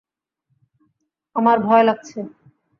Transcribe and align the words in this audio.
আমার 1.35 1.57
ভয় 1.59 1.83
লাগছে! 1.83 2.19